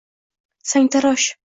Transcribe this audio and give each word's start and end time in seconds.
sangtarosh. 0.73 1.29